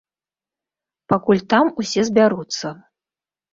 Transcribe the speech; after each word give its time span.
Пакуль 1.13 1.45
там 1.53 1.71
усе 1.85 2.01
збяруцца. 2.11 2.67